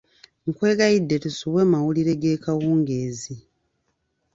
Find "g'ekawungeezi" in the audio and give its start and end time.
2.21-3.35